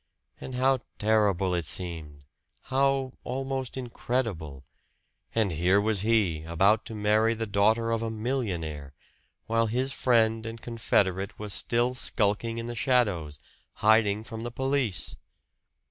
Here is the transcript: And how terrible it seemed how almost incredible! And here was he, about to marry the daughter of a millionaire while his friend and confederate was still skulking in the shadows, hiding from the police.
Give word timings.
And 0.39 0.55
how 0.55 0.79
terrible 0.97 1.53
it 1.53 1.63
seemed 1.63 2.23
how 2.73 3.13
almost 3.23 3.77
incredible! 3.77 4.65
And 5.35 5.51
here 5.51 5.79
was 5.79 6.01
he, 6.01 6.41
about 6.41 6.85
to 6.85 6.95
marry 6.95 7.35
the 7.35 7.45
daughter 7.45 7.91
of 7.91 8.01
a 8.01 8.09
millionaire 8.09 8.93
while 9.45 9.67
his 9.67 9.91
friend 9.91 10.43
and 10.47 10.59
confederate 10.59 11.37
was 11.37 11.53
still 11.53 11.93
skulking 11.93 12.57
in 12.57 12.65
the 12.65 12.73
shadows, 12.73 13.37
hiding 13.75 14.23
from 14.23 14.41
the 14.41 14.49
police. 14.49 15.17